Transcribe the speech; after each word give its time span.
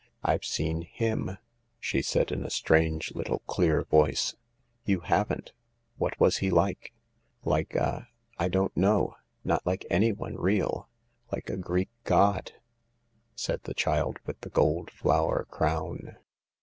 "I've 0.33 0.43
seen 0.43 0.87
him/' 0.97 1.37
she 1.79 2.01
said 2.01 2.31
in 2.31 2.43
a 2.43 2.49
strange 2.49 3.13
little 3.13 3.37
clear 3.45 3.83
voice," 3.83 4.35
You 4.87 5.01
haven't! 5.01 5.51
What 5.97 6.19
was 6.19 6.37
he 6.37 6.49
like?" 6.49 6.91
"Like 7.53 7.75
a... 7.75 8.07
I 8.39 8.47
don't 8.47 8.75
know... 8.75 9.13
not 9.43 9.63
like 9.63 9.85
anyone 9.91 10.37
real. 10.37 10.89
Like 11.31 11.51
a 11.51 11.55
Greek 11.57 11.91
god..." 12.03 12.53
said 13.35 13.61
the 13.65 13.75
child 13.75 14.17
with 14.25 14.41
the 14.41 14.49
gold 14.49 14.89
flower 14.89 15.45
crown. 15.51 16.15